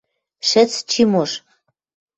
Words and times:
—Шӹц, 0.49 0.71
Чимош. 0.89 1.31